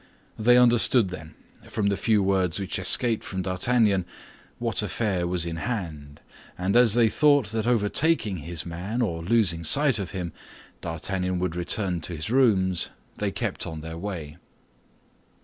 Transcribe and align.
They 0.39 0.57
understood, 0.57 1.09
then, 1.09 1.35
from 1.67 1.89
the 1.89 1.95
few 1.95 2.23
words 2.23 2.59
which 2.59 2.79
escaped 2.79 3.23
from 3.23 3.43
D'Artagnan, 3.43 4.05
what 4.57 4.81
affair 4.81 5.27
was 5.27 5.45
in 5.45 5.57
hand, 5.57 6.21
and 6.57 6.75
as 6.75 6.95
they 6.95 7.07
thought 7.07 7.49
that 7.51 7.67
overtaking 7.67 8.37
his 8.37 8.65
man, 8.65 9.03
or 9.03 9.21
losing 9.21 9.63
sight 9.63 9.99
of 9.99 10.09
him, 10.09 10.33
D'Artagnan 10.81 11.37
would 11.37 11.55
return 11.55 12.01
to 12.01 12.15
his 12.15 12.31
rooms, 12.31 12.89
they 13.17 13.29
kept 13.29 13.67
on 13.67 13.81
their 13.81 13.95
way. 13.95 14.37